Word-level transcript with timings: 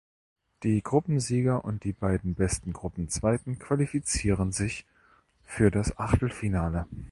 Die 0.63 0.81
Gruppensieger 0.81 1.63
und 1.63 1.83
die 1.83 1.93
beiden 1.93 2.33
besten 2.33 2.73
Gruppenzweiten 2.73 3.59
qualifizieren 3.59 4.51
sich 4.51 4.87
für 5.43 5.69
das 5.69 5.95
Achtelfinale. 5.99 6.87